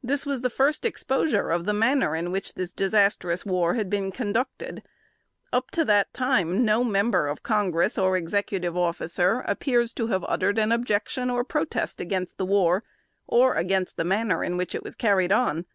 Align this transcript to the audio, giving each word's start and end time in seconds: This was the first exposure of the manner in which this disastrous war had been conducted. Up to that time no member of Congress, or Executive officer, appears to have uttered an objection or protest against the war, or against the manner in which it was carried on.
This 0.00 0.24
was 0.24 0.42
the 0.42 0.48
first 0.48 0.84
exposure 0.84 1.50
of 1.50 1.64
the 1.64 1.72
manner 1.72 2.14
in 2.14 2.30
which 2.30 2.54
this 2.54 2.72
disastrous 2.72 3.44
war 3.44 3.74
had 3.74 3.90
been 3.90 4.12
conducted. 4.12 4.84
Up 5.52 5.72
to 5.72 5.84
that 5.86 6.14
time 6.14 6.64
no 6.64 6.84
member 6.84 7.26
of 7.26 7.42
Congress, 7.42 7.98
or 7.98 8.16
Executive 8.16 8.76
officer, 8.76 9.40
appears 9.44 9.92
to 9.94 10.06
have 10.06 10.24
uttered 10.28 10.60
an 10.60 10.70
objection 10.70 11.30
or 11.30 11.42
protest 11.42 12.00
against 12.00 12.38
the 12.38 12.46
war, 12.46 12.84
or 13.26 13.56
against 13.56 13.96
the 13.96 14.04
manner 14.04 14.44
in 14.44 14.56
which 14.56 14.72
it 14.72 14.84
was 14.84 14.94
carried 14.94 15.32
on. 15.32 15.66